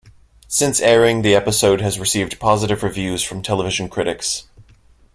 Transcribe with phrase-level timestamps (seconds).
[0.47, 4.47] Since airing, the episode has received positive reviews from television critics.